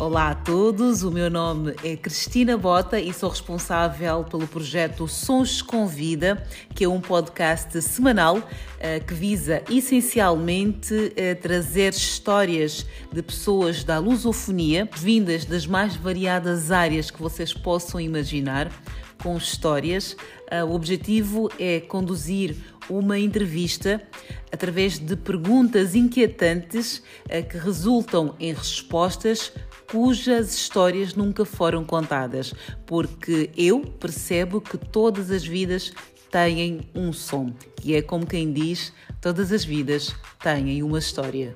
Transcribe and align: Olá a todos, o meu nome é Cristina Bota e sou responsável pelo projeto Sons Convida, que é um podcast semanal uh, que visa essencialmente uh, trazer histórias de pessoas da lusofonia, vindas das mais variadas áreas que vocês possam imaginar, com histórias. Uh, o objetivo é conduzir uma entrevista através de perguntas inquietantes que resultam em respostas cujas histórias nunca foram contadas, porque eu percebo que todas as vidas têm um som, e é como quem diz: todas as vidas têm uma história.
Olá 0.00 0.30
a 0.30 0.34
todos, 0.36 1.02
o 1.02 1.10
meu 1.10 1.28
nome 1.28 1.74
é 1.82 1.96
Cristina 1.96 2.56
Bota 2.56 3.00
e 3.00 3.12
sou 3.12 3.30
responsável 3.30 4.22
pelo 4.22 4.46
projeto 4.46 5.08
Sons 5.08 5.60
Convida, 5.60 6.46
que 6.72 6.84
é 6.84 6.88
um 6.88 7.00
podcast 7.00 7.82
semanal 7.82 8.36
uh, 8.36 9.04
que 9.04 9.12
visa 9.12 9.60
essencialmente 9.68 10.94
uh, 10.94 11.42
trazer 11.42 11.92
histórias 11.92 12.86
de 13.12 13.20
pessoas 13.20 13.82
da 13.82 13.98
lusofonia, 13.98 14.88
vindas 14.96 15.44
das 15.44 15.66
mais 15.66 15.96
variadas 15.96 16.70
áreas 16.70 17.10
que 17.10 17.20
vocês 17.20 17.52
possam 17.52 18.00
imaginar, 18.00 18.70
com 19.20 19.36
histórias. 19.36 20.12
Uh, 20.12 20.64
o 20.64 20.76
objetivo 20.76 21.50
é 21.58 21.80
conduzir 21.80 22.54
uma 22.88 23.18
entrevista 23.18 24.00
através 24.52 24.96
de 24.96 25.16
perguntas 25.16 25.94
inquietantes 25.94 27.02
que 27.50 27.58
resultam 27.58 28.34
em 28.40 28.54
respostas 28.54 29.52
cujas 29.90 30.54
histórias 30.54 31.14
nunca 31.14 31.44
foram 31.44 31.84
contadas, 31.84 32.54
porque 32.86 33.50
eu 33.56 33.80
percebo 33.80 34.60
que 34.60 34.76
todas 34.76 35.30
as 35.30 35.44
vidas 35.44 35.92
têm 36.30 36.80
um 36.94 37.12
som, 37.12 37.52
e 37.82 37.94
é 37.94 38.02
como 38.02 38.26
quem 38.26 38.52
diz: 38.52 38.92
todas 39.20 39.50
as 39.52 39.64
vidas 39.64 40.14
têm 40.42 40.82
uma 40.82 40.98
história. 40.98 41.54